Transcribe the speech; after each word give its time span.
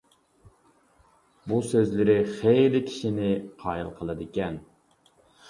بۇ 1.51 1.59
سۆزلىرى 1.73 2.15
خىلى 2.39 2.81
كىشىنى 2.89 3.29
قايىل 3.61 3.93
قىلىدىكەن. 4.01 4.61